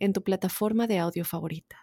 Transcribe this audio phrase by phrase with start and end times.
[0.00, 1.76] en tu plataforma de audio favorita.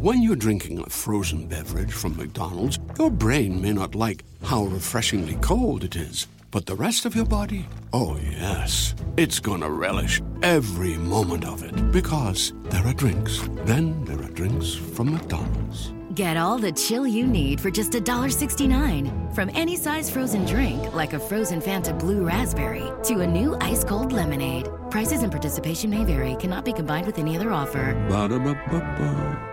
[0.00, 5.36] When you're drinking a frozen beverage from McDonald's, your brain may not like how refreshingly
[5.40, 6.26] cold it is.
[6.50, 7.66] But the rest of your body?
[7.92, 8.94] Oh, yes.
[9.16, 11.92] It's gonna relish every moment of it.
[11.92, 13.40] Because there are drinks.
[13.64, 15.92] Then there are drinks from McDonald's.
[16.14, 19.34] Get all the chill you need for just $1.69.
[19.34, 23.82] From any size frozen drink, like a frozen Fanta Blue Raspberry, to a new ice
[23.82, 24.68] cold lemonade.
[24.90, 27.94] Prices and participation may vary, cannot be combined with any other offer.
[28.08, 29.50] Ba-da-ba-ba-ba.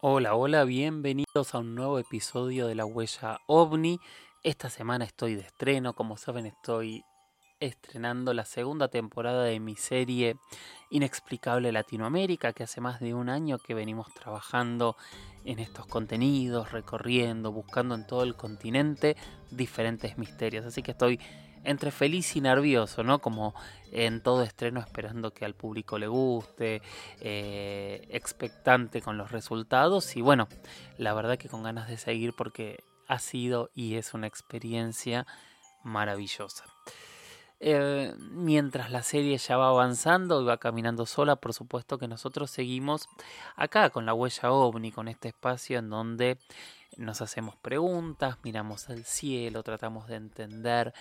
[0.00, 4.00] Hola, hola, bienvenidos a un nuevo episodio de La Huella OVNI.
[4.42, 7.04] Esta semana estoy de estreno, como saben estoy
[7.60, 10.36] estrenando la segunda temporada de mi serie
[10.90, 14.96] Inexplicable Latinoamérica, que hace más de un año que venimos trabajando
[15.44, 19.16] en estos contenidos, recorriendo, buscando en todo el continente
[19.50, 20.64] diferentes misterios.
[20.64, 21.20] Así que estoy
[21.64, 23.20] entre feliz y nervioso, ¿no?
[23.20, 23.54] Como
[23.92, 26.82] en todo estreno esperando que al público le guste,
[27.20, 30.48] eh, expectante con los resultados y bueno,
[30.96, 35.26] la verdad que con ganas de seguir porque ha sido y es una experiencia
[35.82, 36.64] maravillosa.
[37.60, 42.50] Eh, mientras la serie ya va avanzando y va caminando sola, por supuesto que nosotros
[42.50, 43.08] seguimos
[43.56, 46.38] acá con la huella ovni, con este espacio en donde
[46.96, 50.92] nos hacemos preguntas, miramos al cielo, tratamos de entender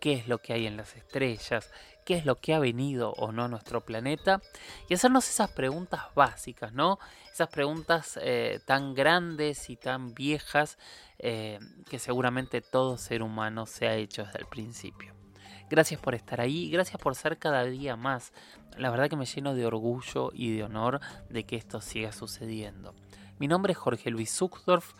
[0.00, 1.70] qué es lo que hay en las estrellas,
[2.04, 4.42] qué es lo que ha venido o no a nuestro planeta
[4.88, 6.98] y hacernos esas preguntas básicas, ¿no?
[7.32, 10.76] Esas preguntas eh, tan grandes y tan viejas
[11.18, 15.21] eh, que seguramente todo ser humano se ha hecho desde el principio.
[15.72, 18.34] Gracias por estar ahí, gracias por ser cada día más.
[18.76, 21.00] La verdad que me lleno de orgullo y de honor
[21.30, 22.94] de que esto siga sucediendo.
[23.38, 24.92] Mi nombre es Jorge Luis Zuckdorf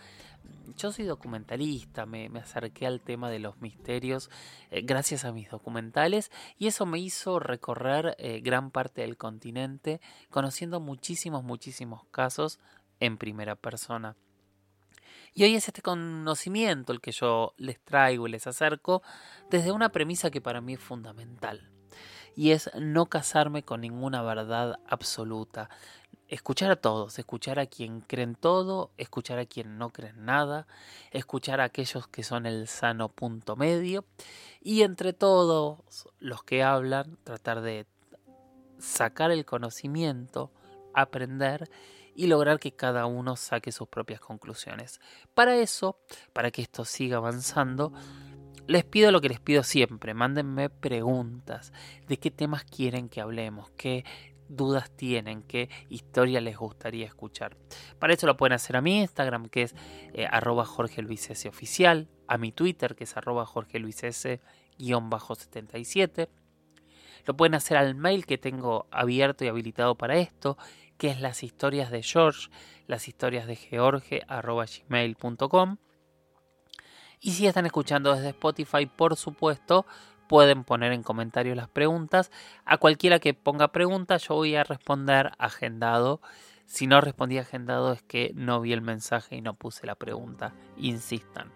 [0.78, 4.31] yo soy documentalista, me, acerqué al tema de los misterios
[4.71, 10.00] eh, gracias a mis documentales y eso me hizo recorrer eh, gran parte del continente
[10.31, 12.61] conociendo muchísimos, muchísimos casos
[12.99, 14.16] en primera persona.
[15.34, 19.03] Y hoy es este conocimiento el que yo les traigo y les acerco
[19.50, 21.70] desde una premisa que para mí es fundamental.
[22.37, 25.69] Y es no casarme con ninguna verdad absoluta
[26.32, 30.66] escuchar a todos, escuchar a quien creen todo, escuchar a quien no creen nada,
[31.10, 34.06] escuchar a aquellos que son el sano punto medio
[34.62, 37.87] y entre todos los que hablan tratar de
[38.78, 40.50] sacar el conocimiento,
[40.94, 41.69] aprender
[42.15, 45.00] y lograr que cada uno saque sus propias conclusiones.
[45.34, 45.99] Para eso,
[46.33, 47.93] para que esto siga avanzando,
[48.67, 51.73] les pido lo que les pido siempre, mándenme preguntas
[52.06, 54.05] de qué temas quieren que hablemos, qué
[54.49, 57.56] dudas tienen, qué historia les gustaría escuchar.
[57.99, 59.75] Para eso lo pueden hacer a mi Instagram, que es
[60.12, 64.41] eh, arroba Jorge Luis oficial, a mi Twitter, que es arroba Jorge Luis S.
[64.79, 66.29] 77.
[67.25, 70.59] Lo pueden hacer al mail que tengo abierto y habilitado para esto,
[71.03, 72.49] que es las historias de George,
[72.87, 75.79] las historias de George, arroba gmail.com.
[77.19, 79.85] Y si están escuchando desde Spotify, por supuesto,
[80.29, 82.31] pueden poner en comentarios las preguntas.
[82.65, 86.21] A cualquiera que ponga preguntas yo voy a responder agendado.
[86.67, 90.55] Si no respondí agendado es que no vi el mensaje y no puse la pregunta.
[90.77, 91.51] Insistan.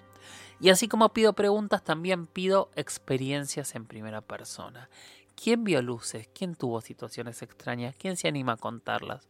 [0.59, 4.91] Y así como pido preguntas, también pido experiencias en primera persona.
[5.37, 6.29] ¿Quién vio luces?
[6.35, 7.95] ¿Quién tuvo situaciones extrañas?
[7.99, 9.29] ¿Quién se anima a contarlas?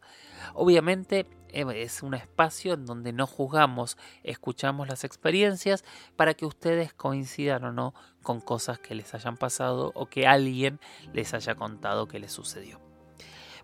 [0.53, 5.83] Obviamente eh, es un espacio en donde no juzgamos, escuchamos las experiencias
[6.15, 10.79] para que ustedes coincidan o no con cosas que les hayan pasado o que alguien
[11.11, 12.79] les haya contado que les sucedió.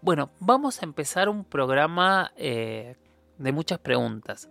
[0.01, 2.98] Bueno, vamos a empezar un programa eh,
[3.38, 4.50] de muchas preguntas.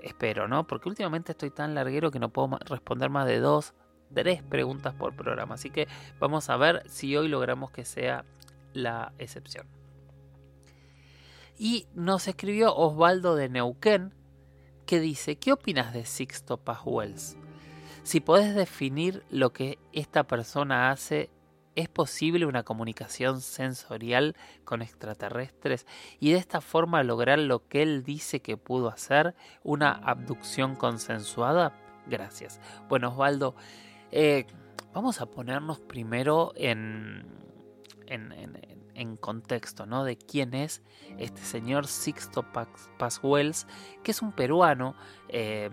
[0.00, 0.64] Espero, ¿no?
[0.66, 3.74] Porque últimamente estoy tan larguero que no puedo responder más de dos,
[4.14, 5.54] tres preguntas por programa.
[5.54, 8.24] Así que vamos a ver si hoy logramos que sea
[8.72, 9.66] la excepción.
[11.58, 14.14] Y nos escribió Osvaldo de Neuquén
[14.86, 17.36] que dice, ¿qué opinas de Sixto Paz Wells?
[18.02, 21.30] Si podés definir lo que esta persona hace,
[21.76, 25.86] ¿es posible una comunicación sensorial con extraterrestres
[26.18, 31.74] y de esta forma lograr lo que él dice que pudo hacer, una abducción consensuada?
[32.06, 32.58] Gracias.
[32.88, 33.54] Bueno, Osvaldo,
[34.12, 34.46] eh,
[34.92, 37.38] vamos a ponernos primero en,
[39.20, 40.04] contexto, ¿no?
[40.04, 40.82] De quién es
[41.18, 43.66] este señor Sixto Paz, Wells,
[44.02, 44.94] que es un peruano.
[45.28, 45.70] Eh,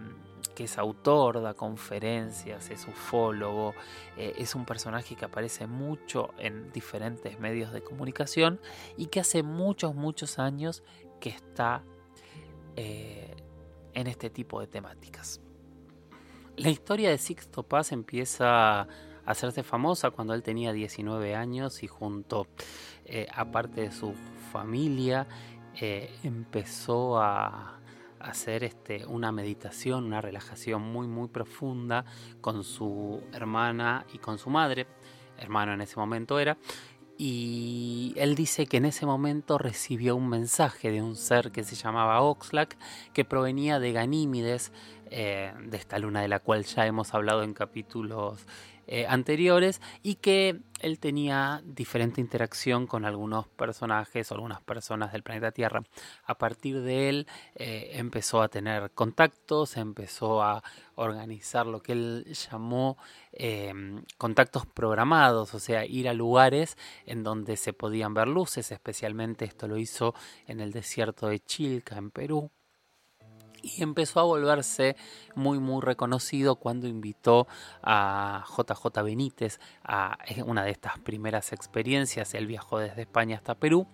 [0.58, 3.76] que es autor, da conferencias, es ufólogo,
[4.18, 8.60] eh, es un personaje que aparece mucho en diferentes medios de comunicación
[8.98, 10.84] y que hace muchos, muchos años
[11.20, 11.84] que está
[12.76, 13.36] eh,
[13.94, 15.42] en este tipo de temáticas.
[16.58, 18.88] La historia de Sixto Paz empieza a
[19.28, 22.48] hacerse famosa cuando él tenía 19 años y junto
[23.06, 24.16] eh, a parte de su
[24.52, 25.28] familia
[26.24, 27.80] empezó a
[28.20, 32.04] hacer este, una meditación, una relajación muy muy profunda
[32.42, 34.88] con su hermana y con su madre,
[35.38, 36.58] hermano en ese momento era,
[37.18, 41.76] y él dice que en ese momento recibió un mensaje de un ser que se
[41.76, 42.78] llamaba Oxlack,
[43.12, 44.72] que provenía de Ganímides,
[45.12, 48.46] eh, de esta luna de la cual ya hemos hablado en capítulos
[48.90, 55.24] eh, anteriores y que él tenía diferente interacción con algunos personajes o algunas personas del
[55.24, 55.84] planeta Tierra.
[56.24, 60.64] A partir de él eh, empezó a tener contactos, empezó a
[60.96, 62.98] organizar lo que él llamó
[63.34, 69.44] em, contactos programados, o sea, ir a lugares en donde se podían ver luces, especialmente
[69.44, 70.16] esto lo hizo
[70.48, 72.52] en el desierto de Chilca, en Perú
[73.76, 74.96] y empezó a volverse
[75.36, 77.48] muy muy reconocido cuando invitó
[77.84, 82.34] a JJ Benítez a una de estas primeras experiencias.
[82.34, 83.88] Él viajó desde España hasta Perú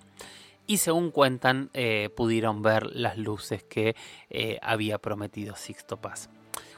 [0.65, 3.95] y según cuentan eh, pudieron ver las luces que
[4.29, 6.29] eh, había prometido Sixto Paz.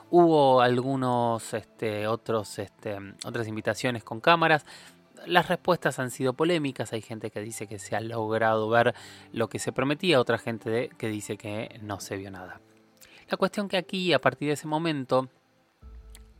[0.09, 4.65] Hubo algunos este, otros, este, otras invitaciones con cámaras.
[5.25, 6.93] Las respuestas han sido polémicas.
[6.93, 8.93] Hay gente que dice que se ha logrado ver
[9.31, 12.61] lo que se prometía, otra gente que dice que no se vio nada.
[13.27, 15.29] La cuestión que aquí, a partir de ese momento,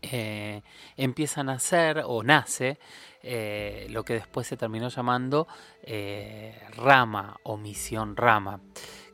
[0.01, 0.61] eh,
[0.97, 2.77] empiezan a hacer o nace
[3.23, 5.47] eh, lo que después se terminó llamando
[5.81, 8.61] eh, Rama o Misión Rama,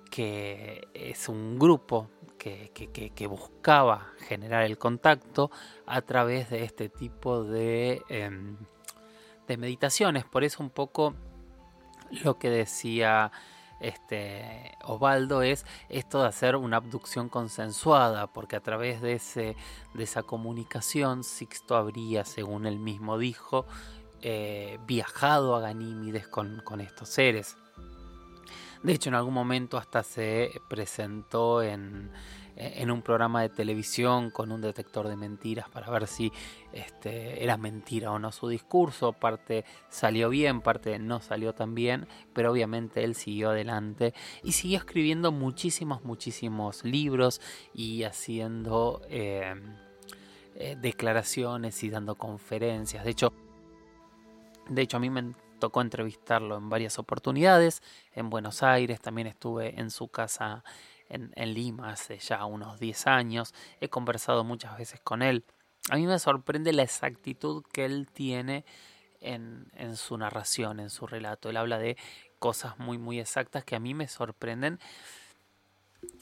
[0.09, 5.49] que es un grupo que, buscaba generar el contacto
[5.85, 8.57] a través de este tipo de, em,
[9.47, 10.25] de meditaciones.
[10.25, 11.15] Por eso un poco
[12.23, 13.31] lo que decía
[13.81, 19.55] este, Osvaldo es esto de hacer una abducción consensuada, porque a través de,
[19.97, 23.65] esa comunicación Sixto habría, según él mismo dijo,
[24.21, 27.57] eh, viajado a Ganímides con, con estos seres.
[28.83, 32.11] De hecho, en algún momento hasta se presentó en,
[32.55, 36.31] en un programa de televisión con un detector de mentiras para ver si
[36.73, 39.13] este, era mentira o no su discurso.
[39.13, 44.13] Parte salió bien, parte no salió tan bien, pero obviamente él siguió adelante
[44.43, 47.41] y siguió escribiendo muchísimos, muchísimos libros
[47.73, 49.53] y haciendo eh,
[50.55, 53.03] eh, declaraciones y dando conferencias.
[53.03, 53.33] De hecho,
[54.69, 57.81] de hecho a mí me tocó entrevistarlo en varias oportunidades
[58.13, 60.63] en Buenos Aires, también estuve en su casa
[61.11, 63.53] en, Lima hace ya unos 10 años.
[63.79, 65.45] He conversado muchas veces con él.
[65.89, 68.65] A mí me sorprende la exactitud que él tiene
[69.19, 71.49] en, en, su narración, en su relato.
[71.49, 71.97] Él habla de
[72.39, 74.79] cosas muy, muy exactas que a mí me sorprenden.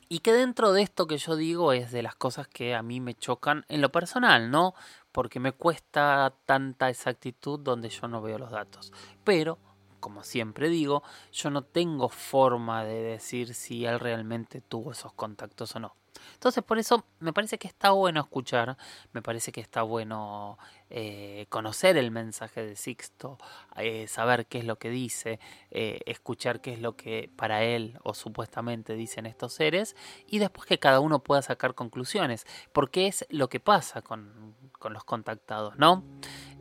[0.09, 2.99] Y que dentro de esto que yo digo es de las cosas que a mí
[2.99, 4.73] me chocan en lo personal, ¿no?
[5.11, 8.91] Porque me cuesta tanta exactitud donde yo no veo los datos.
[9.23, 9.59] Pero
[9.99, 15.75] como siempre digo, yo no tengo forma de decir si él realmente tuvo esos contactos
[15.75, 15.95] o no.
[16.33, 18.77] Entonces por eso me parece que está bueno escuchar,
[19.13, 20.57] me parece que está bueno
[20.89, 23.37] eh, conocer el mensaje de Sixto,
[23.77, 25.39] eh, saber qué es lo que dice,
[25.71, 29.95] eh, escuchar qué es lo que para él o supuestamente dicen estos seres
[30.27, 34.93] y después que cada uno pueda sacar conclusiones, porque es lo que pasa con, con
[34.93, 36.03] los contactados, ¿no?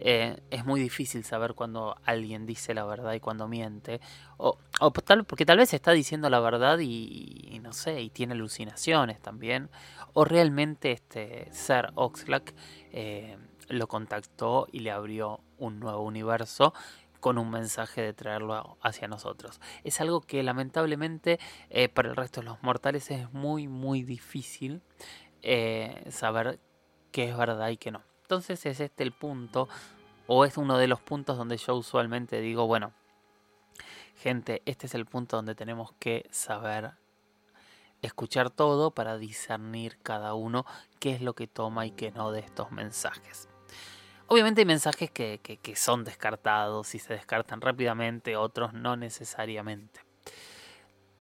[0.00, 4.00] es muy difícil saber cuando alguien dice la verdad y cuando miente,
[4.36, 8.34] o, o tal, porque tal vez está diciendo la verdad y, no sé, y tiene
[8.34, 9.70] alucinaciones también,
[10.12, 12.54] o realmente este ser Oxlack
[12.92, 13.36] eh,
[13.68, 16.72] lo contactó y le abrió un nuevo universo
[17.20, 19.60] con un mensaje de traerlo hacia nosotros.
[19.84, 21.38] Es algo que lamentablemente
[21.70, 24.82] eh, para el resto de los mortales es muy muy difícil
[25.42, 26.60] eh, saber
[27.10, 28.07] qué es verdad y qué no.
[28.28, 29.70] Entonces es este el punto,
[30.26, 32.92] o es uno de los puntos donde yo usualmente digo, bueno,
[34.18, 36.90] gente, este es el punto donde tenemos que saber
[38.02, 40.66] escuchar todo para discernir cada uno
[41.00, 43.48] qué es lo que toma y qué no de estos mensajes.
[44.26, 45.40] Obviamente hay mensajes que,
[45.74, 50.00] son descartados y se descartan rápidamente, otros no necesariamente.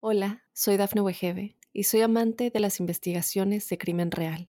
[0.01, 4.49] Hola, soy Dafne Wegebe y soy amante de las investigaciones de crimen real.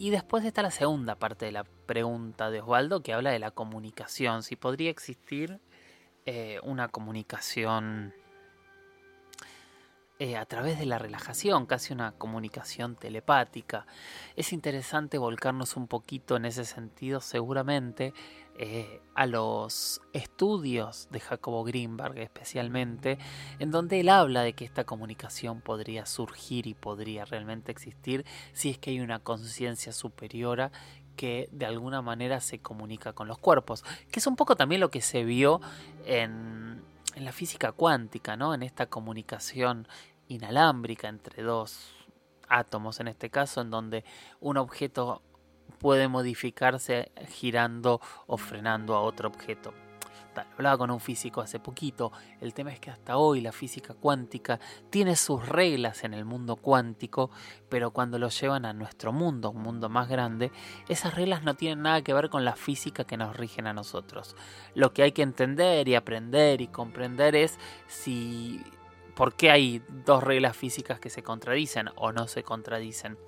[0.00, 3.50] Y después está la segunda parte de la pregunta de Osvaldo que habla de la
[3.50, 4.42] comunicación.
[4.42, 5.60] Si podría existir
[6.24, 8.14] eh, una comunicación
[10.22, 13.86] eh, a través de la relajación, casi una comunicación telepática.
[14.36, 18.12] Es interesante volcarnos un poquito en ese sentido, seguramente,
[18.58, 23.16] eh, a los estudios de Jacobo Greenberg especialmente,
[23.60, 28.68] en donde él habla de que esta comunicación podría surgir y podría realmente existir si
[28.68, 30.70] es que hay una conciencia superiora
[31.16, 34.90] que de alguna manera se comunica con los cuerpos, que es un poco también lo
[34.90, 35.62] que se vio
[36.04, 36.82] en,
[37.14, 38.54] en la física cuántica, ¿no?
[38.54, 39.86] En esta comunicación
[40.30, 41.92] inalámbrica entre dos
[42.48, 44.04] átomos en este caso, en donde
[44.40, 45.22] un objeto
[45.78, 49.72] puede modificarse girando o frenando a otro objeto.
[50.56, 54.60] hablaba con un físico hace poquito, el tema es que hasta hoy la física cuántica
[54.88, 57.30] tiene sus reglas en el mundo cuántico,
[57.68, 60.52] pero cuando lo llevan a nuestro mundo, un mundo más grande,
[60.88, 64.36] esas reglas no tienen nada que ver con la física que nos rigen a nosotros.
[64.74, 68.62] Lo que hay que entender y aprender y comprender es si
[69.14, 73.18] por qué hay dos reglas físicas que se contradicen o no se contradicen.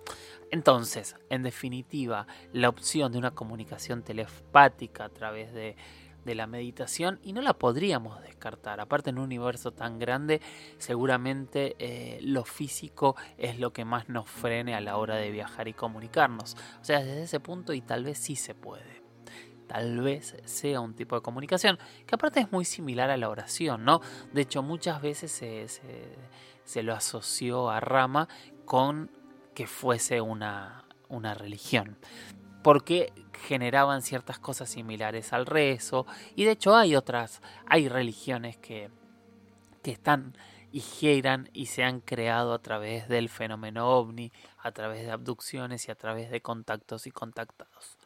[0.50, 5.76] Entonces, en definitiva, la opción de una comunicación telepática a través de,
[6.24, 8.78] la meditación y no la podríamos descartar.
[8.78, 10.40] Aparte en un universo tan grande,
[10.78, 15.66] seguramente eh, lo físico es lo que más nos frene a la hora de viajar
[15.66, 16.56] y comunicarnos.
[16.80, 19.01] O sea, desde ese punto y tal vez sí se puede
[19.72, 23.86] tal vez sea un tipo de comunicación, que aparte es muy similar a la oración,
[23.86, 24.02] ¿no?
[24.34, 28.28] De hecho, muchas veces se, lo asoció a Rama
[28.66, 29.10] con
[29.54, 31.96] que fuese una, una religión
[32.62, 33.14] porque
[33.46, 38.90] generaban ciertas cosas similares al rezo y de hecho hay otras, hay religiones que,
[39.82, 40.36] que están
[40.70, 45.88] y giran y se han creado a través del fenómeno ovni, a través de abducciones
[45.88, 47.98] y a través de contactos y contactados.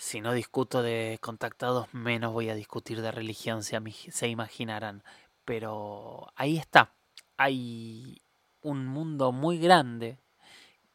[0.00, 3.78] Si no discuto de contactados, menos voy a discutir de religión, se,
[4.10, 5.04] se imaginarán.
[5.44, 6.94] Pero ahí está.
[7.36, 8.22] Hay
[8.62, 10.18] un mundo muy grande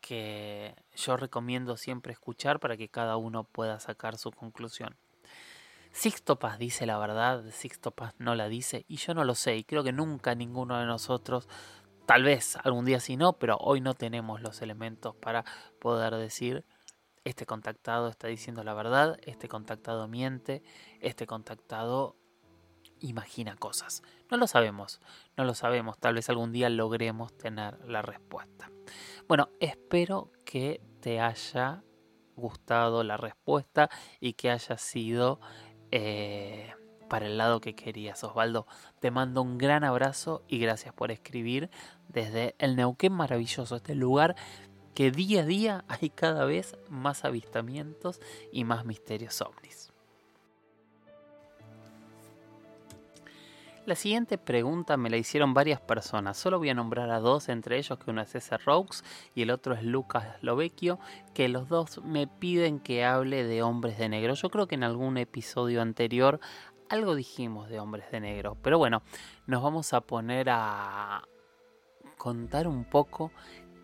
[0.01, 4.95] que yo recomiendo siempre escuchar para que cada uno pueda sacar su conclusión.
[5.91, 9.55] Sixto Paz dice la verdad, Sixto Paz no la dice y yo no lo sé
[9.55, 11.47] y creo que nunca ninguno de nosotros,
[12.07, 15.45] tal vez algún día sí no, pero hoy no tenemos los elementos para
[15.79, 16.65] poder decir
[17.25, 20.63] este contactado está diciendo la verdad, este contactado miente,
[21.01, 22.15] este contactado
[22.99, 24.03] imagina cosas.
[24.29, 25.01] No lo sabemos,
[25.35, 28.71] no lo sabemos, tal vez algún día logremos tener la respuesta.
[29.27, 31.83] Bueno, espero que te haya
[32.35, 33.89] gustado la respuesta
[34.19, 35.39] y que haya sido
[35.91, 36.73] eh,
[37.09, 38.67] para el lado que querías, Osvaldo.
[38.99, 41.71] Te mando un gran abrazo y gracias por escribir
[42.07, 44.35] desde el Neuquén maravilloso, este lugar
[44.95, 48.21] que día a día hay cada vez más avistamientos
[48.51, 49.91] y más misterios ovnis.
[53.85, 57.77] La siguiente pregunta me la hicieron varias personas, solo voy a nombrar a dos, entre
[57.77, 59.03] ellos que uno es César Raux
[59.35, 60.97] y el otro es Lucas Lovecchio,
[61.35, 64.33] que los dos me piden que hable de hombres de negro.
[64.33, 66.39] Yo creo que en algún episodio anterior
[66.89, 69.03] algo dijimos de hombres de negro, pero bueno,
[69.45, 71.21] nos vamos a poner a
[72.17, 73.31] contar un poco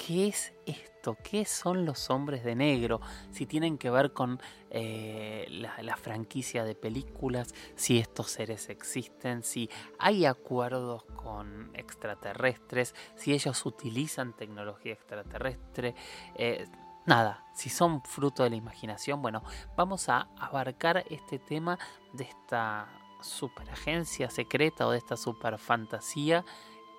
[0.08, 4.41] qué es esto, qué son los hombres de negro, si tienen que ver con
[4.72, 13.34] eh, la, franquicia de películas, si estos seres existen, si hay acuerdos con extraterrestres, si
[13.34, 15.93] ellos utilizan tecnología extraterrestre.
[16.34, 16.67] Eh,
[17.05, 19.43] nada, si son fruto de la imaginación, bueno,
[19.75, 21.77] vamos a abarcar este tema
[22.13, 22.88] de esta
[23.22, 26.43] superagencia secreta o de esta super fantasía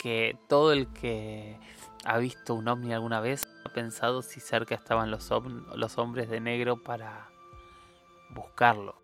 [0.03, 1.61] que todo el que
[2.05, 5.31] ha visto un ovni alguna vez ha pensado si cerca estaban los,
[5.75, 7.29] los hombres de negro para
[8.31, 8.97] buscarlo.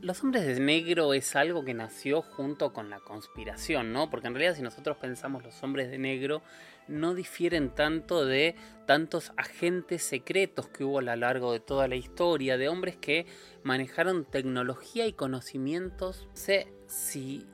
[0.00, 4.10] Los hombres de negro es algo que nació junto con la conspiración, ¿no?
[4.10, 6.42] Porque en realidad si nosotros pensamos los hombres de negro
[6.88, 11.94] no difieren tanto de tantos agentes secretos que hubo a lo largo de toda la
[11.94, 13.26] historia, de hombres que
[13.62, 17.46] manejaron tecnología y conocimientos, no sé si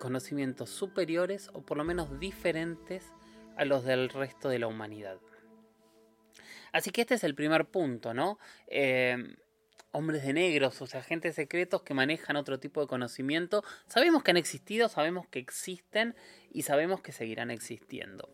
[0.00, 3.12] conocimientos superiores o por lo menos diferentes
[3.56, 5.18] a los del resto de la humanidad.
[6.72, 8.38] Así que este es el primer punto, ¿no?
[8.66, 9.16] Eh,
[9.92, 13.64] hombres de negros, o sea, agentes secretos que manejan otro tipo de conocimiento.
[13.86, 16.14] Sabemos que han existido, sabemos que existen
[16.52, 18.28] y sabemos que seguirán existiendo.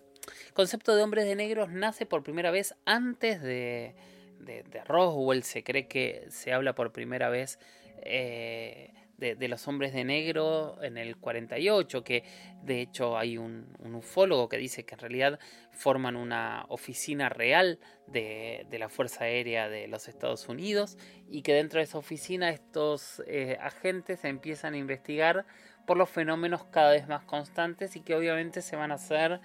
[0.49, 3.95] El concepto de hombres de negros nace por primera vez antes de,
[4.41, 7.59] de, Roswell, se cree que se habla por primera vez
[8.02, 12.25] eh, de, los hombres de negro en el 48, que
[12.62, 15.38] de hecho hay un, ufólogo que dice que en realidad
[15.71, 20.99] forman una oficina real de, la Fuerza Aérea de los Estados Unidos
[21.29, 25.47] y que dentro de esa oficina estos eh, agentes empiezan a investigar
[25.87, 29.41] por los fenómenos cada vez más constantes y que obviamente se van a hacer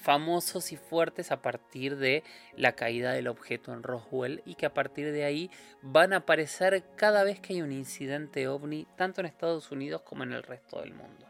[0.00, 2.24] famosos y fuertes a partir de
[2.56, 5.50] la caída del objeto en Roswell y que a partir de ahí
[5.82, 10.22] van a aparecer cada vez que hay un incidente ovni, tanto en Estados Unidos como
[10.22, 11.26] en el resto del mundo.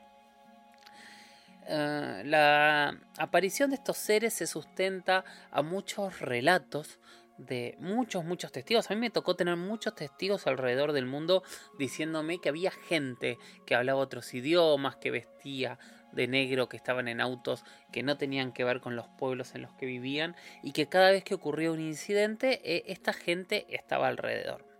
[1.66, 6.98] Eh, la aparición de estos seres se sustenta a muchos relatos
[7.38, 8.90] de muchos, muchos testigos.
[8.90, 11.42] A mí me tocó tener muchos testigos alrededor del mundo
[11.78, 15.78] diciéndome que había gente que hablaba otros idiomas, que vestía
[16.12, 19.62] de negro que estaban en autos que no tenían que ver con los pueblos en
[19.62, 24.08] los que vivían y que cada vez que ocurría un incidente eh, esta gente estaba
[24.08, 24.70] alrededor.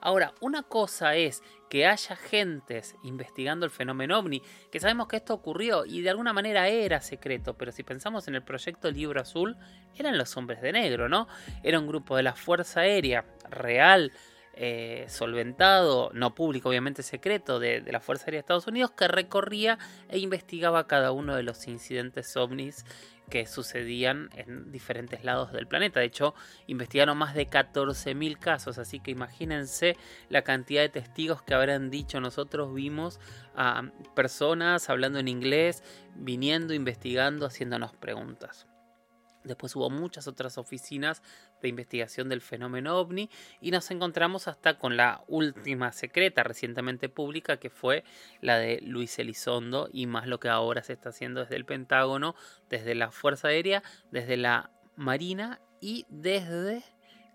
[0.00, 5.32] Ahora, una cosa es que haya gentes investigando el fenómeno ovni, que sabemos que esto
[5.32, 9.56] ocurrió y de alguna manera era secreto, pero si pensamos en el proyecto Libro Azul,
[9.96, 11.28] eran los hombres de negro, ¿no?
[11.62, 14.12] Era un grupo de la Fuerza Aérea real
[14.54, 19.78] eh, solventado, no público, obviamente secreto, de, la Fuerza Aérea de Estados Unidos, que recorría
[20.08, 22.84] e investigaba cada uno de los incidentes ovnis
[23.30, 26.00] que sucedían en diferentes lados del planeta.
[26.00, 26.34] De hecho,
[26.66, 29.96] investigaron más de 14.000 casos, así que imagínense
[30.28, 32.20] la cantidad de testigos que habrán dicho.
[32.20, 33.20] Nosotros vimos
[33.56, 35.82] a personas hablando en inglés,
[36.14, 38.66] viniendo, investigando, haciéndonos preguntas.
[39.44, 41.22] Después hubo muchas otras oficinas
[41.60, 43.30] de investigación del fenómeno ovni
[43.60, 48.04] y nos encontramos hasta con la última secreta recientemente pública que fue
[48.40, 52.34] la de Luis Elizondo y más lo que ahora se está haciendo desde el Pentágono,
[52.70, 56.82] desde la Fuerza Aérea, desde la Marina y desde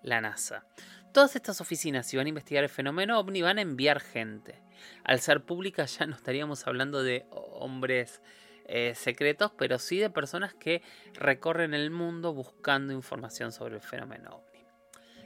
[0.03, 0.65] la NASA.
[1.13, 4.62] Todas estas oficinas, si van a investigar el fenómeno ovni, van a enviar gente.
[5.03, 8.21] Al ser públicas ya no estaríamos hablando de hombres
[8.67, 10.82] eh, secretos, pero sí de personas que
[11.13, 14.65] recorren el mundo buscando información sobre el fenómeno ovni.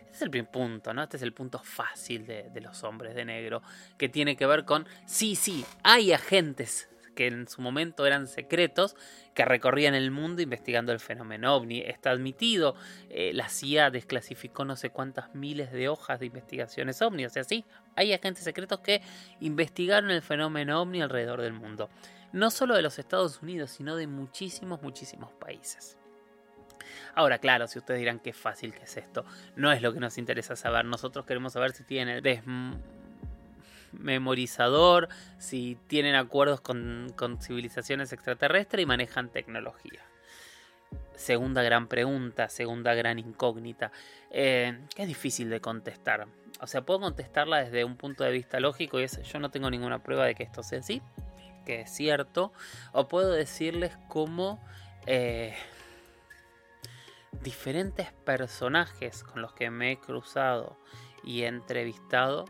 [0.01, 1.03] Este es el primer punto, ¿no?
[1.03, 3.61] Este es el punto fácil de, de los hombres de negro,
[3.97, 8.95] que tiene que ver con, sí, sí, hay agentes que en su momento eran secretos,
[9.33, 11.81] que recorrían el mundo investigando el fenómeno ovni.
[11.81, 12.75] Está admitido,
[13.09, 17.43] eh, la CIA desclasificó no sé cuántas miles de hojas de investigaciones ovni, o sea,
[17.43, 19.01] sí, hay agentes secretos que
[19.39, 21.89] investigaron el fenómeno ovni alrededor del mundo
[22.33, 25.97] no solo de los Estados Unidos, sino de muchísimos, muchísimos países.
[27.13, 30.17] Ahora, claro, si ustedes dirán qué fácil que es esto, no es lo que nos
[30.17, 30.85] interesa saber.
[30.85, 32.23] Nosotros queremos saber si tienen
[33.91, 40.01] desmemorizador, si tienen acuerdos con, civilizaciones extraterrestres y manejan tecnología.
[41.15, 43.91] Segunda gran pregunta, segunda gran incógnita,
[44.31, 46.27] eh, que es difícil de contestar.
[46.59, 49.69] O sea, puedo contestarla desde un punto de vista lógico y es, yo no tengo
[49.69, 51.01] ninguna prueba de que esto sea así,
[51.65, 52.51] que es cierto,
[52.91, 54.63] o puedo decirles cómo
[55.05, 55.55] eh,
[57.41, 60.77] diferentes personajes con los que me he cruzado
[61.23, 62.45] y entrevistado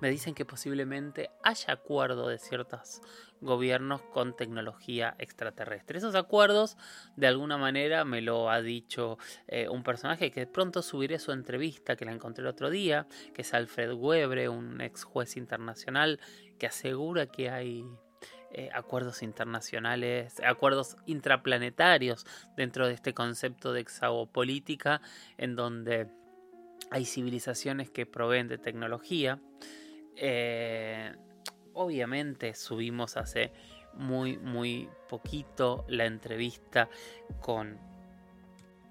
[0.00, 3.00] me dicen que posiblemente haya acuerdo de ciertos
[3.40, 5.98] gobiernos con tecnología extraterrestre.
[5.98, 6.76] Esos acuerdos,
[7.16, 11.96] de alguna manera, me lo ha dicho eh, un personaje que pronto subiré su entrevista,
[11.96, 16.20] que la encontré el otro día, que es Alfred Webre, un ex juez internacional,
[16.58, 17.86] que asegura que hay
[18.52, 25.00] eh, acuerdos internacionales, acuerdos intraplanetarios dentro de este concepto de exagopolítica,
[25.38, 26.08] en donde
[26.90, 29.40] hay civilizaciones que proveen de tecnología.
[30.22, 31.12] Eh,
[31.72, 33.52] obviamente subimos hace
[33.94, 36.88] muy, muy poquito la entrevista
[37.40, 37.78] con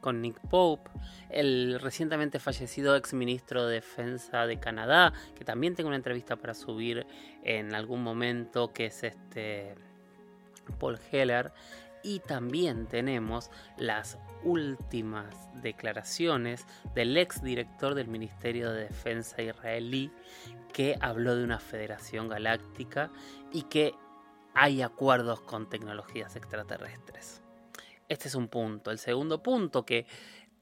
[0.01, 0.89] con Nick Pope,
[1.29, 6.53] el recientemente fallecido ex ministro de Defensa de Canadá, que también tengo una entrevista para
[6.53, 7.05] subir
[7.43, 9.75] en algún momento, que es este
[10.79, 11.51] Paul Heller.
[12.03, 20.11] Y también tenemos las últimas declaraciones del ex director del Ministerio de Defensa israelí,
[20.73, 23.11] que habló de una federación galáctica
[23.51, 23.93] y que
[24.53, 27.41] hay acuerdos con tecnologías extraterrestres.
[28.07, 28.89] Este es un punto.
[28.91, 30.07] El segundo punto que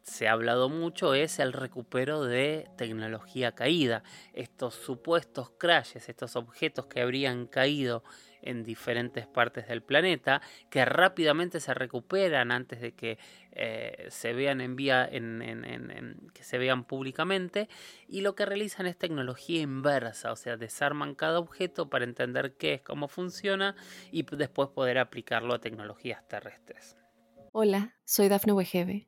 [0.08, 4.04] se ha hablado mucho es el recupero de tecnología caída.
[4.34, 8.04] Estos supuestos crashes, estos objetos que habrían caído
[8.42, 13.18] en diferentes partes del planeta, que rápidamente se recuperan antes de que
[13.52, 17.68] eh, se vean en vía en, que se vean públicamente
[18.08, 22.76] y lo que realizan es tecnología inversa, o sea, desarman cada objeto para entender qué
[22.76, 23.76] es, cómo funciona
[24.12, 26.96] y después poder aplicarlo a tecnologías terrestres.
[27.52, 29.08] Hola, soy Dafne Wegebe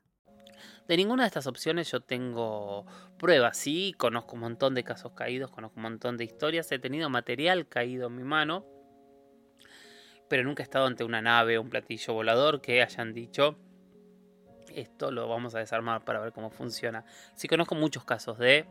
[0.91, 2.85] De ninguna de estas opciones yo tengo
[3.17, 3.55] pruebas.
[3.55, 7.65] Sí, conozco un montón de casos caídos, conozco un montón de historias, he tenido material
[7.69, 8.65] caído en mi mano,
[10.27, 13.57] pero nunca he estado ante una nave o un platillo volador que hayan dicho
[14.75, 17.05] esto lo vamos a desarmar para ver cómo funciona.
[17.35, 18.65] Sí conozco muchos casos de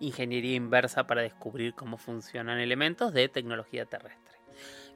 [0.00, 4.34] ingeniería inversa para descubrir cómo funcionan elementos de tecnología terrestre.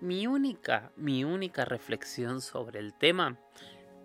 [0.00, 3.38] Mi única, mi única reflexión sobre el tema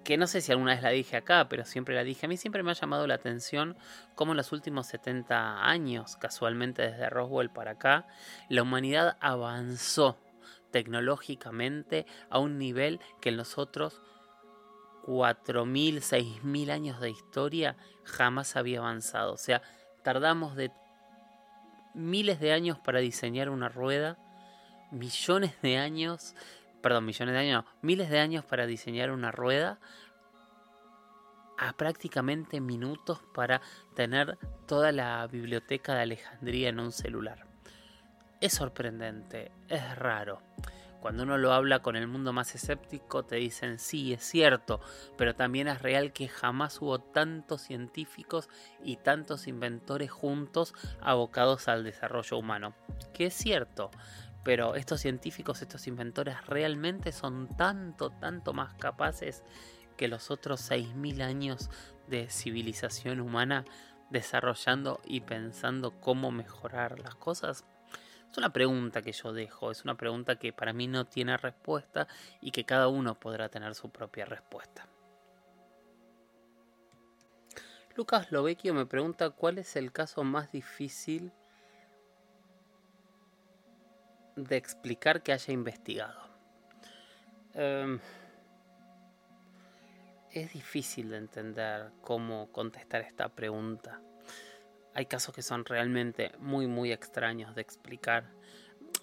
[0.05, 2.37] que no sé si alguna vez la dije acá, pero siempre la dije, a mí
[2.37, 3.75] siempre me ha llamado la atención
[4.13, 8.07] cómo en los últimos 70 años, casualmente desde Roswell para acá,
[8.47, 10.17] la humanidad avanzó
[10.71, 14.01] tecnológicamente a un nivel que en los otros
[15.07, 19.33] 4.000, 6.000 años de historia jamás había avanzado.
[19.33, 19.63] O sea,
[20.03, 20.71] tardamos de
[21.95, 24.17] miles de años para diseñar una rueda,
[24.91, 26.35] millones de años
[26.86, 29.80] perdón, millones de años, miles de años para diseñar una rueda,
[31.58, 33.60] a prácticamente minutos para
[33.95, 37.48] tener toda la biblioteca de Alejandría en un celular.
[38.39, 40.43] Es sorprendente, es raro.
[41.06, 44.80] Cuando uno lo habla con el mundo más escéptico te dicen sí, es cierto,
[45.17, 48.50] pero también es real que jamás hubo tantos científicos
[48.84, 52.74] y tantos inventores juntos abocados al desarrollo humano.
[53.13, 53.91] Que es cierto,
[54.45, 59.43] pero estos científicos, estos inventores realmente son tanto, tanto más capaces
[59.97, 61.71] que los otros 6.000 años
[62.08, 63.65] de civilización humana
[64.12, 67.65] desarrollando y pensando cómo mejorar las cosas?
[68.29, 72.08] Es una pregunta que yo dejo, es una pregunta que para mí no tiene respuesta
[72.39, 74.88] y que cada uno podrá tener su propia respuesta.
[77.95, 81.31] Lucas Lovecchio me pregunta cuál es el caso más difícil
[84.36, 86.19] de explicar que haya investigado.
[87.54, 88.00] Em,
[90.32, 94.02] es difícil de entender cómo contestar esta pregunta.
[94.93, 98.26] Hay casos que son realmente muy, muy extraños de explicar.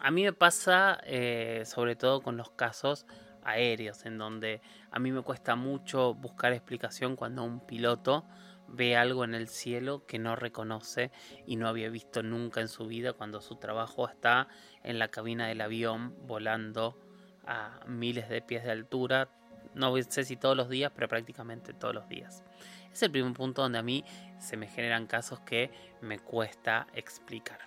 [0.00, 3.06] A mí me pasa eh, sobre todo con los casos
[3.44, 8.24] aéreos, en donde a mí me cuesta mucho buscar explicación cuando un piloto
[8.72, 11.10] ve algo en el cielo que no reconoce
[11.46, 14.48] y no había visto nunca en su vida cuando su trabajo está
[14.82, 16.98] en la cabina del avión volando
[17.46, 19.28] a miles de pies de altura.
[19.74, 22.44] No sé si todos los días, pero prácticamente todos los días.
[22.92, 24.04] Es el primer punto donde a mí
[24.38, 27.60] se me generan casos que me cuesta explicar.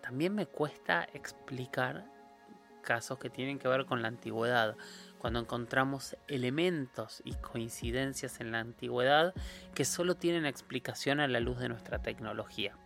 [0.00, 2.06] También me cuesta explicar
[2.82, 4.76] casos que tienen que ver con la antigüedad
[5.22, 9.34] cuando encontramos elementos y coincidencias en la antigüedad
[9.72, 12.76] que solo tienen explicación a la luz de nuestra tecnología.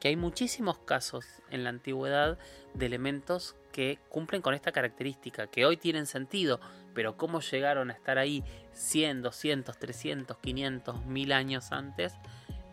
[0.00, 2.36] Que hay muchísimos casos en la antigüedad
[2.74, 6.58] de elementos que cumplen con esta característica, que hoy tienen sentido,
[6.94, 12.12] pero cómo llegaron a estar ahí 100, 200, 300, 500, 1000 años antes,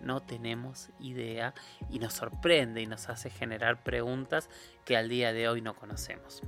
[0.01, 1.53] no tenemos idea
[1.91, 4.49] y nos sorprende y nos hace generar preguntas
[4.83, 6.41] que al día de hoy no conocemos.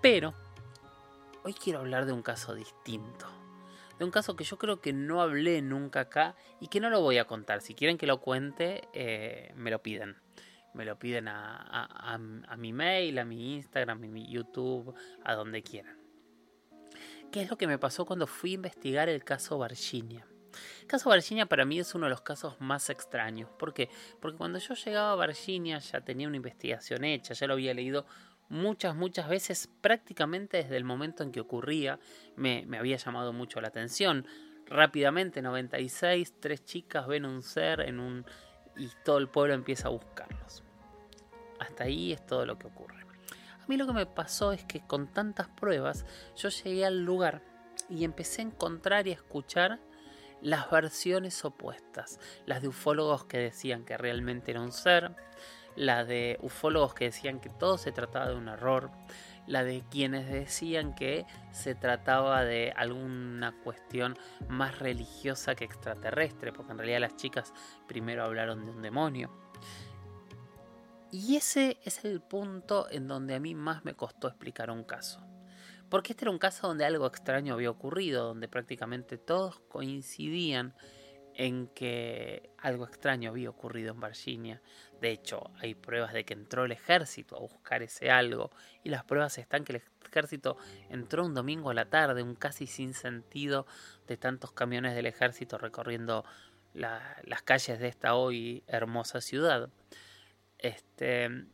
[0.00, 0.34] Pero
[1.46, 3.28] Hoy quiero hablar de un caso distinto.
[4.00, 7.00] De un caso que yo creo que no hablé nunca acá y que no lo
[7.00, 7.60] voy a contar.
[7.60, 10.16] Si quieren que lo cuente, eh, me lo piden.
[10.74, 12.18] Me lo piden a,
[12.58, 16.00] mi mail, a mi Instagram, a mi YouTube, a donde quieran.
[17.30, 20.26] ¿Qué es lo que me pasó cuando fui a investigar el caso Virginia?
[20.80, 23.48] El caso Virginia para mí es uno de los casos más extraños.
[23.56, 23.88] ¿Por qué?
[24.20, 28.04] Porque cuando yo llegaba a Virginia ya tenía una investigación hecha, ya lo había leído
[28.48, 31.98] muchas, muchas veces, prácticamente desde el momento en que ocurría,
[32.36, 34.26] me, me había llamado mucho la atención.
[34.66, 38.26] Rápidamente, 96, tres chicas ven un ser en un
[38.76, 40.62] y todo el pueblo empieza a buscarlos.
[41.58, 43.06] Hasta ahí es todo lo que ocurre.
[43.66, 46.04] A mí lo que me pasó es que con tantas pruebas
[46.36, 47.42] yo llegué al lugar
[47.88, 49.80] y empecé a encontrar y a escuchar
[50.40, 55.16] las versiones opuestas, las de ufólogos que decían que realmente era un ser,
[55.76, 58.90] la de ufólogos que decían que todo se trataba de un error,
[59.46, 66.72] la de quienes decían que se trataba de alguna cuestión más religiosa que extraterrestre, porque
[66.72, 67.52] en realidad las chicas
[67.86, 69.30] primero hablaron de un demonio.
[71.12, 75.20] Y ese es el punto en donde a mí más me costó explicar un caso.
[75.88, 80.74] Porque este era un caso donde algo extraño había ocurrido, donde prácticamente todos coincidían
[81.36, 84.62] en que algo extraño había ocurrido en Virginia.
[85.00, 88.50] De hecho, hay pruebas de que entró el ejército a buscar ese algo
[88.82, 90.56] y las pruebas están que el ejército
[90.88, 93.66] entró un domingo a la tarde, un casi sin sentido
[94.06, 96.24] de tantos camiones del ejército recorriendo
[96.72, 99.70] las calles de esta hoy hermosa ciudad.
[100.58, 101.46] Este,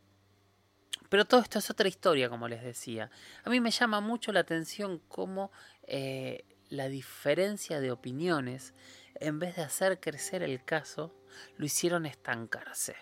[1.08, 3.10] pero todo esto es otra historia, como les decía.
[3.44, 5.52] A mí me llama mucho la atención cómo
[5.86, 8.74] eh, la diferencia de opiniones,
[9.16, 11.14] en vez de hacer crecer el caso,
[11.56, 12.96] lo hicieron estancarse.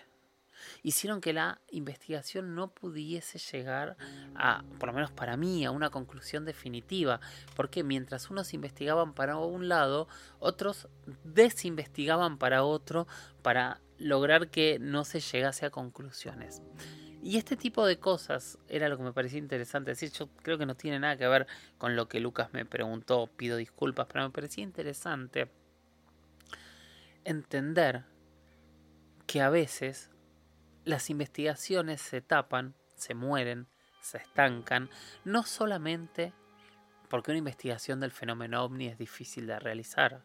[0.83, 3.97] Hicieron que la investigación no pudiese llegar
[4.35, 7.19] a, por lo menos para mí, a una conclusión definitiva.
[7.55, 10.07] Porque mientras unos investigaban para un lado,
[10.39, 10.87] otros
[11.23, 13.07] desinvestigaban para otro
[13.41, 16.61] para lograr que no se llegase a conclusiones.
[17.23, 20.11] Y este tipo de cosas era lo que me parecía interesante decir.
[20.11, 21.45] Yo creo que no tiene nada que ver
[21.77, 25.49] con lo que Lucas me preguntó, pido disculpas, pero me parecía interesante
[27.23, 28.03] entender
[29.27, 30.09] que a veces
[30.85, 33.67] las investigaciones se tapan, se mueren,
[34.01, 34.89] se estancan,
[35.23, 36.33] no solamente
[37.09, 40.23] porque una investigación del fenómeno ovni es difícil de realizar,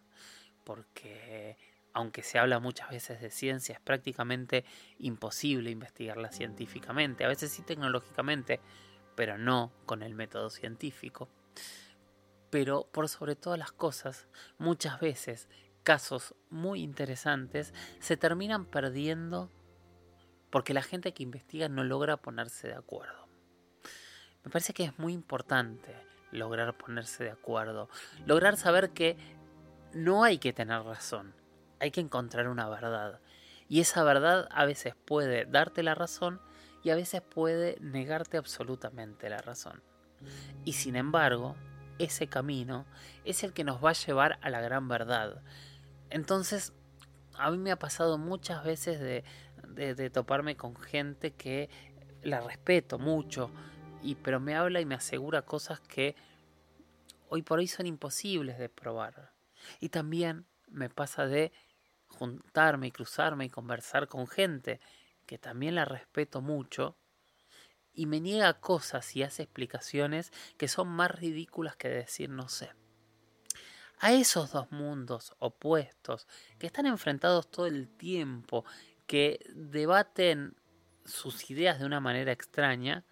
[0.65, 1.57] porque
[1.93, 4.65] aunque se habla muchas veces de ciencia, es prácticamente
[4.99, 8.61] imposible investigarla científicamente, a veces sí tecnológicamente,
[9.15, 11.29] pero no con el método científico.
[12.51, 15.49] Pero por sobre todas las cosas, muchas veces
[15.83, 19.51] casos muy interesantes se terminan perdiendo
[20.51, 23.29] porque la gente que investiga no logra ponerse de acuerdo.
[24.45, 25.95] Me parece que es muy importante
[26.31, 27.89] lograr ponerse de acuerdo,
[28.27, 29.17] lograr saber que
[29.93, 31.35] no hay que tener razón,
[31.81, 33.21] hay que encontrar una verdad.
[33.69, 36.41] Y esa verdad a veces puede darte la razón
[36.85, 39.83] y a veces puede negarte absolutamente la razón.
[40.65, 41.57] Y sin embargo,
[41.99, 42.87] ese camino
[43.25, 45.43] es el que nos va a llevar a la gran verdad.
[46.11, 46.73] Entonces,
[47.39, 49.01] a mí me ha pasado muchas veces
[49.75, 51.69] de, toparme con gente que
[52.23, 53.51] la respeto mucho,
[54.03, 56.17] y, pero me habla y me asegura cosas que
[57.29, 59.33] hoy por hoy son imposibles de probar.
[59.81, 61.53] Y también me pasa de
[62.09, 64.81] juntarme y cruzarme y conversar con gente
[65.27, 66.97] que también la respeto mucho
[67.93, 72.73] y me niega cosas y hace explicaciones que son más ridículas que decir no sé.
[73.99, 78.65] A esos dos mundos opuestos que están enfrentados todo el tiempo,
[79.07, 80.57] que debaten
[81.05, 83.05] sus ideas de una manera extraña,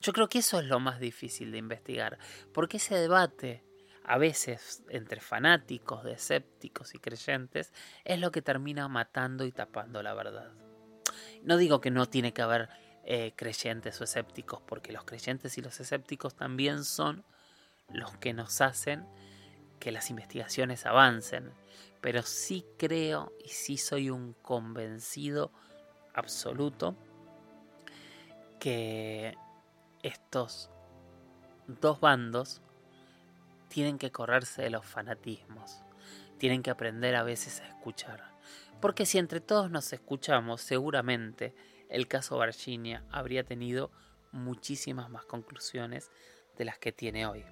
[0.00, 2.18] yo creo que eso es lo más difícil de investigar,
[2.52, 3.66] porque ese debate
[4.08, 7.72] a veces entre fanáticos, de escépticos y creyentes,
[8.04, 10.52] es lo que termina matando y tapando la verdad.
[11.42, 12.68] No digo que no tiene que haber
[13.04, 17.24] eh, creyentes o escépticos, porque los creyentes y los escépticos también son
[17.88, 19.04] los que nos hacen
[19.80, 21.52] que las investigaciones avancen.
[22.06, 25.50] Pero sí creo y sí soy un convencido
[26.14, 26.94] absoluto
[28.60, 29.34] que
[30.04, 30.70] estos
[31.66, 32.62] dos bandos
[33.66, 35.82] tienen que correrse de los fanatismos,
[36.38, 38.22] tienen que aprender a veces a escuchar.
[38.80, 41.56] Porque si entre todos nos escuchamos, seguramente
[41.88, 43.90] el caso Virginia habría tenido
[44.30, 46.12] muchísimas más conclusiones
[46.56, 47.44] de las que tiene hoy.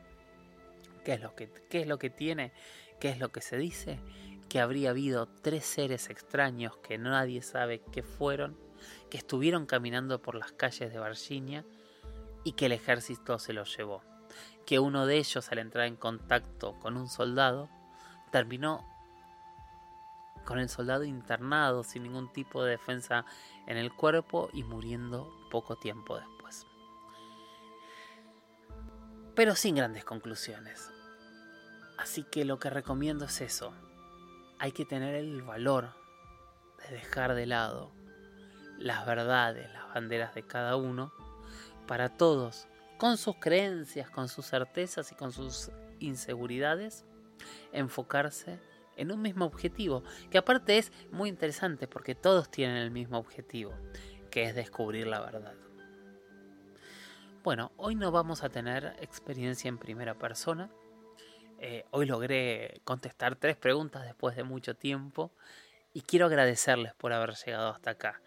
[1.04, 2.52] ¿Qué es lo que, qué es lo que tiene?
[3.00, 3.98] ¿Qué es lo que se dice?
[4.54, 8.56] Que habría habido tres seres extraños que nadie sabe qué fueron,
[9.10, 11.64] que estuvieron caminando por las calles de Virginia
[12.44, 14.04] y que el ejército se los llevó
[14.64, 17.68] que uno de ellos al entrar en contacto con un soldado
[18.30, 18.84] terminó
[20.44, 23.24] con el soldado internado sin ningún tipo de defensa
[23.66, 26.66] en el cuerpo y muriendo poco tiempo después.
[29.34, 30.90] Pero sin grandes conclusiones.
[31.98, 33.72] Así que lo que recomiendo es eso.
[34.64, 35.90] Hay que tener el valor
[36.78, 37.92] de dejar de lado
[38.78, 41.12] las verdades, las banderas de cada uno,
[41.86, 47.04] para todos con sus creencias, con sus certezas y con sus inseguridades,
[47.72, 48.58] enfocarse
[48.96, 53.74] en un mismo objetivo, que aparte es muy interesante porque todos tienen el mismo objetivo,
[54.30, 55.52] que es descubrir la verdad.
[57.42, 60.70] Bueno, hoy no vamos a tener experiencia en primera persona,
[61.66, 65.32] Eh, hoy logré contestar tres preguntas después de mucho tiempo
[65.94, 68.20] y quiero agradecerles por haber llegado hasta acá.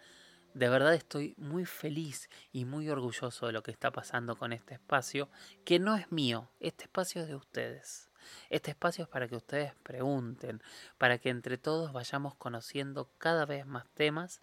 [0.54, 4.74] De verdad estoy muy feliz y muy orgulloso de lo que está pasando con este
[4.74, 5.28] espacio,
[5.64, 8.10] que no es mío, este espacio es de ustedes.
[8.50, 10.60] Este espacio es para que ustedes pregunten,
[10.98, 14.42] para que entre todos vayamos conociendo cada vez más temas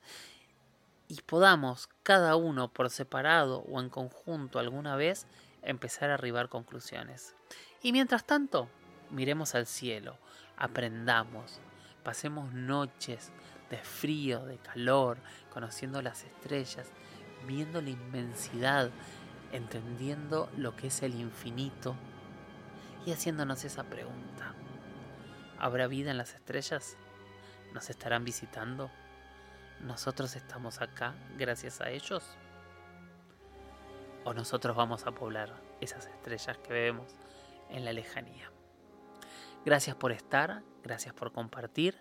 [1.10, 5.28] y podamos, cada uno por separado o en conjunto alguna vez,
[5.64, 7.36] empezar a arribar conclusiones.
[7.82, 8.70] Y mientras tanto,
[9.12, 10.18] miremos al cielo,
[10.58, 11.60] aprendamos,
[12.04, 13.32] pasemos noches
[13.70, 15.18] de frío, de calor,
[15.52, 16.92] conociendo las estrellas,
[17.48, 18.92] viendo la inmensidad,
[19.52, 21.96] entendiendo lo que es el infinito
[23.06, 24.54] y haciéndonos esa pregunta.
[25.58, 26.98] ¿Habrá vida en las estrellas?
[27.74, 28.90] ¿Nos estarán visitando?
[29.82, 32.24] ¿Nosotros estamos acá gracias a ellos?
[34.24, 37.16] ¿O nosotros vamos a poblar esas estrellas que vemos
[37.70, 38.55] en la lejanía?
[39.66, 42.00] Gracias por estar, gracias por compartir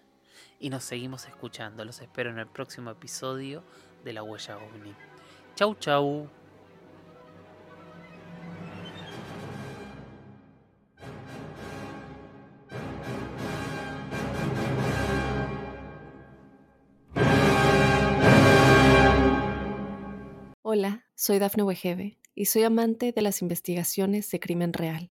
[0.61, 1.83] y nos seguimos escuchando.
[1.87, 3.65] Los espero en el próximo episodio
[4.05, 4.95] de La Huella OVNI.
[5.55, 6.29] Chau, chau.
[20.61, 25.14] Hola, soy Dafne Wegebe y soy amante de las investigaciones de crimen real.